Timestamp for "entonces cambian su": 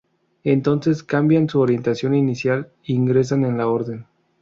0.45-1.59